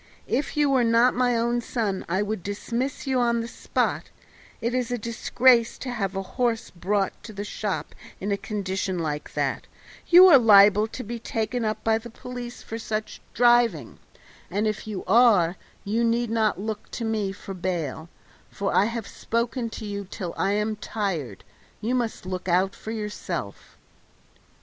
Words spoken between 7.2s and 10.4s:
to the shop in a condition like that; you are